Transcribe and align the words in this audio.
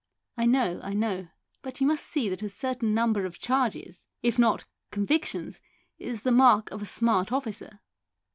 "I 0.37 0.47
know, 0.47 0.79
I 0.81 0.95
know. 0.95 1.27
But 1.61 1.79
you 1.79 1.85
must 1.85 2.07
see 2.07 2.27
that 2.29 2.41
a 2.41 2.49
certain 2.49 2.95
number 2.95 3.23
of 3.23 3.37
charges, 3.37 4.07
if 4.23 4.39
not 4.39 4.63
of 4.63 4.67
convic 4.91 5.25
tions, 5.25 5.61
is 5.99 6.23
the 6.23 6.31
mark 6.31 6.71
of 6.71 6.81
a 6.81 6.87
smart 6.87 7.31
officer." 7.31 7.81